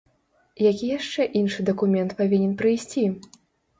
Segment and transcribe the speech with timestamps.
[0.71, 3.05] Які яшчэ іншы дакумент павінен прыйсці?